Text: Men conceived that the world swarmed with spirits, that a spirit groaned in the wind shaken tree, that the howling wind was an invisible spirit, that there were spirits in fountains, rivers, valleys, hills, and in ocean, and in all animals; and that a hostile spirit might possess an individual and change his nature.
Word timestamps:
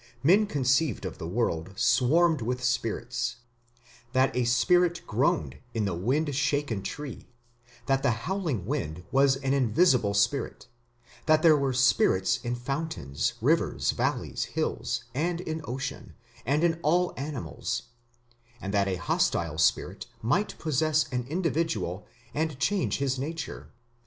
Men 0.23 0.47
conceived 0.47 1.03
that 1.03 1.19
the 1.19 1.27
world 1.27 1.73
swarmed 1.75 2.41
with 2.41 2.63
spirits, 2.63 3.35
that 4.13 4.35
a 4.35 4.45
spirit 4.45 5.03
groaned 5.05 5.59
in 5.75 5.85
the 5.85 5.93
wind 5.93 6.33
shaken 6.33 6.81
tree, 6.81 7.27
that 7.85 8.01
the 8.01 8.09
howling 8.25 8.65
wind 8.65 9.03
was 9.11 9.35
an 9.35 9.53
invisible 9.53 10.15
spirit, 10.15 10.67
that 11.27 11.43
there 11.43 11.55
were 11.55 11.71
spirits 11.71 12.39
in 12.43 12.55
fountains, 12.55 13.33
rivers, 13.41 13.91
valleys, 13.91 14.45
hills, 14.45 15.03
and 15.13 15.39
in 15.39 15.61
ocean, 15.65 16.15
and 16.47 16.63
in 16.63 16.79
all 16.81 17.13
animals; 17.15 17.83
and 18.59 18.73
that 18.73 18.87
a 18.87 18.95
hostile 18.95 19.59
spirit 19.59 20.07
might 20.23 20.57
possess 20.57 21.05
an 21.11 21.27
individual 21.29 22.07
and 22.33 22.57
change 22.57 22.97
his 22.97 23.19
nature. 23.19 23.69